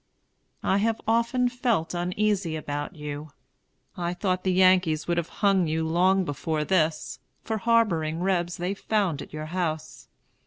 I 0.63 0.77
have 0.79 0.99
often 1.07 1.47
felt 1.47 1.93
uneasy 1.93 2.55
about 2.55 2.95
you. 2.95 3.29
I 3.95 4.15
thought 4.15 4.43
the 4.43 4.51
Yankees 4.51 5.07
would 5.07 5.17
have 5.17 5.29
hung 5.45 5.67
you 5.67 5.87
long 5.87 6.25
before 6.25 6.63
this, 6.63 7.19
for 7.43 7.59
harboring 7.59 8.19
Rebs 8.21 8.57
they 8.57 8.73
found 8.73 9.21
at 9.21 9.31
your 9.31 9.45
house. 9.53 10.07